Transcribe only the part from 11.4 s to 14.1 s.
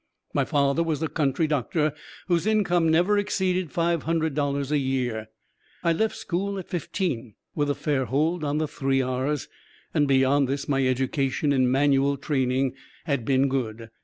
in "manual training" had been good.